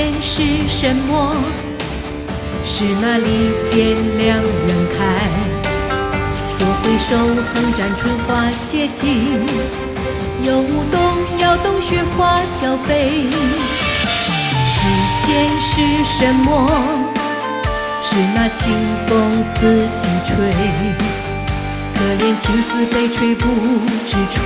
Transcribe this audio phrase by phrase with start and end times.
[0.00, 1.36] 间是什么？
[2.64, 5.28] 是那利剑两人开，
[6.56, 7.18] 左挥手
[7.52, 9.38] 横斩出花谢尽，
[10.42, 13.28] 右舞动摇动雪花飘飞。
[14.64, 14.80] 世
[15.26, 16.48] 间是什么？
[18.02, 18.72] 是那清
[19.06, 20.34] 风四季吹，
[21.94, 23.46] 可怜青丝被吹不
[24.06, 24.40] 知处，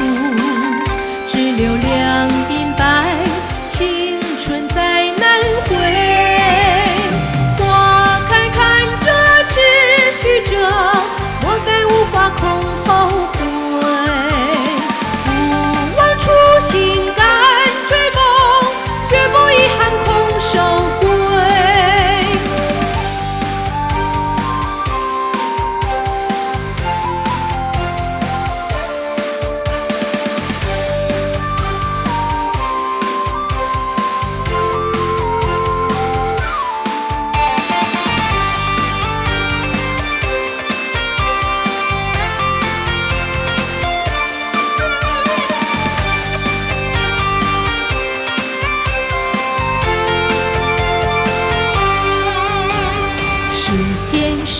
[20.54, 20.93] 空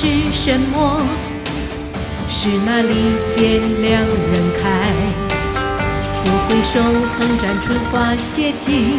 [0.05, 1.00] 是什么？
[2.28, 2.94] 是那利
[3.30, 4.92] 剑两人开，
[6.22, 6.78] 左挥手
[7.16, 8.98] 横斩春花谢尽，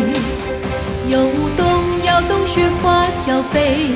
[1.07, 3.91] 右舞动摇动雪花飘飞。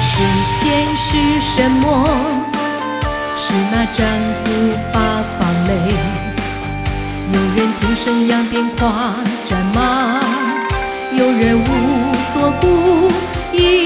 [0.00, 0.22] 世
[0.62, 2.08] 间是什么？
[3.36, 4.50] 是那战鼓
[4.94, 5.70] 八方擂，
[7.34, 10.20] 有人听声扬鞭跨战马，
[11.12, 11.68] 有人无
[12.32, 13.10] 所顾，
[13.52, 13.85] 依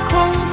[0.00, 0.43] 空。